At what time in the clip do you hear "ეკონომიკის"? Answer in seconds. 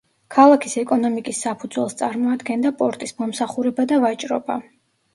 0.83-1.43